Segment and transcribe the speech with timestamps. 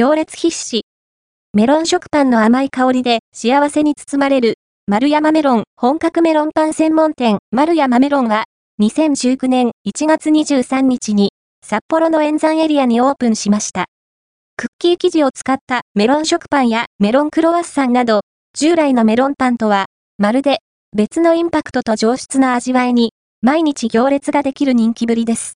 [0.00, 0.82] 行列必至。
[1.54, 4.54] メロン食パンの甘い香りで幸せに包まれる、
[4.86, 8.44] 丸山メロン本格メロンパン専門店、丸山メロンは、
[8.80, 11.32] 2019年1月23日に、
[11.66, 13.86] 札幌の演山エリアにオープンしました。
[14.56, 18.20] クッキー生地を使ったメロン食パンやメロンクロワッサンなど、
[18.56, 19.86] 従来のメロンパンとは、
[20.16, 20.58] まるで
[20.96, 25.46] 別のインパクトと上質な味わいに、毎日行列ができる人気ぶりです。